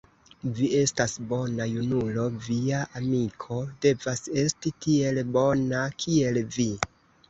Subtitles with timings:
[0.59, 6.73] Vi estas bona junulo; via amiko devas esti tiel bona, kiel vi.